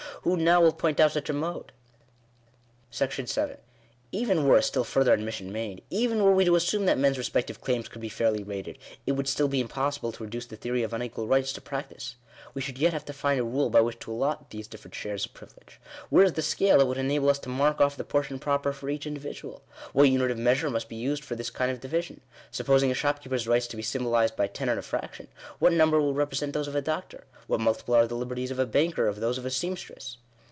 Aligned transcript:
Who 0.23 0.37
now 0.37 0.61
will 0.61 0.71
point 0.71 0.99
out 0.99 1.13
such 1.13 1.31
a 1.31 1.33
mode? 1.33 1.71
§7. 2.91 3.57
Even 4.11 4.45
were 4.45 4.57
a 4.57 4.61
still 4.61 4.83
further 4.83 5.13
admission 5.13 5.51
made— 5.53 5.83
even 5.89 6.21
were 6.23 6.33
we 6.33 6.43
to 6.45 6.55
assume 6.57 6.85
that 6.85 6.97
men's 6.99 7.17
respective 7.17 7.59
claims 7.61 7.87
could 7.87 8.01
be 8.01 8.09
fairly 8.09 8.43
rated— 8.43 8.77
it 9.07 9.13
would 9.13 9.27
still 9.27 9.47
be 9.47 9.61
impossible 9.61 10.11
to 10.11 10.23
reduce 10.23 10.45
the 10.45 10.57
theory 10.57 10.83
of 10.83 10.91
unequal 10.93 11.27
rights 11.27 11.53
to 11.53 11.61
practice. 11.61 12.17
We 12.53 12.61
should 12.61 12.77
yet 12.77 12.91
have 12.91 13.05
to 13.05 13.13
find 13.13 13.39
a 13.39 13.45
rule 13.45 13.69
by 13.69 13.79
which 13.79 13.99
to 13.99 14.11
allot 14.11 14.49
these 14.49 14.67
different 14.67 14.95
shares 14.95 15.25
of 15.25 15.33
privilege. 15.33 15.79
Where 16.09 16.25
is 16.25 16.33
the 16.33 16.41
scale 16.41 16.79
that 16.79 16.87
would 16.87 16.97
enable 16.97 17.29
us 17.29 17.39
to 17.39 17.49
mark 17.49 17.79
off 17.79 17.95
the 17.95 18.03
portion 18.03 18.37
proper 18.37 18.73
for 18.73 18.89
each 18.89 19.07
individual? 19.07 19.61
What 19.93 20.09
unit 20.09 20.31
of 20.31 20.37
measure 20.37 20.69
must 20.69 20.89
be 20.89 20.95
used 20.97 21.23
for 21.23 21.35
this 21.35 21.49
kind 21.49 21.71
of 21.71 21.79
division? 21.79 22.19
Supposing 22.51 22.91
a 22.91 22.93
shopkeepers 22.93 23.47
rights 23.47 23.67
to 23.67 23.77
be 23.77 23.83
sym 23.83 24.03
bolized 24.03 24.35
by 24.35 24.47
ten 24.47 24.67
and 24.67 24.79
a 24.79 24.81
fraction, 24.81 25.29
what 25.59 25.71
number 25.71 26.01
will 26.01 26.13
represent 26.15 26.51
those 26.51 26.67
of 26.67 26.75
a 26.75 26.81
doctor? 26.81 27.23
What 27.47 27.61
multiple 27.61 27.93
are 27.95 28.07
the 28.07 28.15
liberties 28.15 28.51
of 28.51 28.59
a 28.59 28.65
banker 28.65 29.07
of 29.07 29.21
those 29.21 29.37
of 29.37 29.45
a 29.45 29.51
seamstress 29.51 30.17